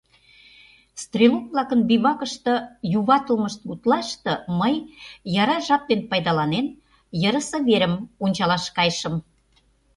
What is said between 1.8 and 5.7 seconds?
бивакыште юватылмышт гутлаште мый, яра